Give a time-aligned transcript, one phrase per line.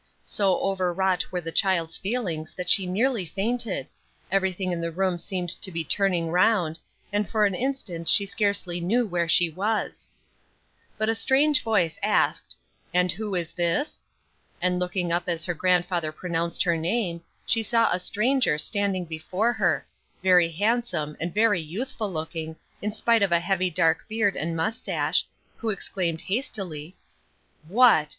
[0.23, 3.87] So over wrought were the child's feelings that she nearly fainted;
[4.31, 6.79] everything in the room seemed to be turning round,
[7.13, 10.09] and for an instant she scarcely knew where she was.
[10.97, 12.55] But a strange voice asked,
[12.91, 14.01] "And who is this?"
[14.59, 19.53] and looking up as her grandfather pronounced her name, she saw a stranger standing before
[19.53, 19.85] her
[20.23, 25.27] very handsome, and very youthful looking, in spite of a heavy dark beard and mustache
[25.57, 26.95] who exclaimed hastily,
[27.67, 28.09] "What!